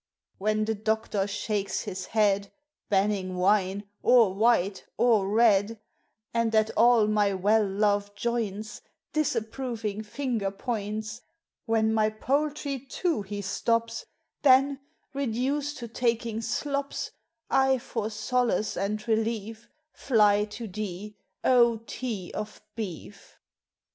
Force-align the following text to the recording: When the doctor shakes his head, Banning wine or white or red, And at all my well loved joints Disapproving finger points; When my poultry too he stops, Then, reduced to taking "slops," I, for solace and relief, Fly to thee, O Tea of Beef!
When 0.39 0.65
the 0.65 0.73
doctor 0.73 1.27
shakes 1.27 1.81
his 1.81 2.07
head, 2.07 2.51
Banning 2.89 3.35
wine 3.35 3.87
or 4.01 4.33
white 4.33 4.87
or 4.97 5.27
red, 5.27 5.79
And 6.33 6.55
at 6.55 6.71
all 6.75 7.05
my 7.05 7.35
well 7.35 7.63
loved 7.69 8.17
joints 8.17 8.81
Disapproving 9.13 10.01
finger 10.01 10.49
points; 10.49 11.21
When 11.67 11.93
my 11.93 12.09
poultry 12.09 12.79
too 12.79 13.21
he 13.21 13.43
stops, 13.43 14.07
Then, 14.41 14.79
reduced 15.13 15.77
to 15.77 15.87
taking 15.87 16.41
"slops," 16.41 17.11
I, 17.51 17.77
for 17.77 18.09
solace 18.09 18.75
and 18.75 19.07
relief, 19.07 19.69
Fly 19.93 20.45
to 20.45 20.67
thee, 20.67 21.15
O 21.43 21.77
Tea 21.85 22.31
of 22.33 22.59
Beef! 22.73 23.37